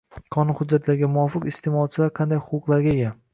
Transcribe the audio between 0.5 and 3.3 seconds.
hujjatlariga muvofiq, iste’molchilar qanday huquqlarga ega?